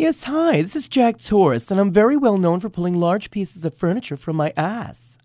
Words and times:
Yes, 0.00 0.22
hi, 0.22 0.62
this 0.62 0.76
is 0.76 0.86
Jack 0.86 1.18
Torres, 1.18 1.72
and 1.72 1.80
I'm 1.80 1.90
very 1.90 2.16
well 2.16 2.38
known 2.38 2.60
for 2.60 2.70
pulling 2.70 3.00
large 3.00 3.32
pieces 3.32 3.64
of 3.64 3.74
furniture 3.74 4.16
from 4.16 4.36
my 4.36 4.52
ass. 4.56 5.18